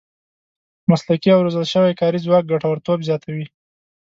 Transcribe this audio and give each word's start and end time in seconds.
مسلکي 0.91 1.29
او 1.33 1.39
روزل 1.45 1.65
شوی 1.73 1.93
کاري 2.01 2.19
ځواک 2.25 2.43
ګټورتوب 2.51 2.99
زیاتوي. 3.07 3.45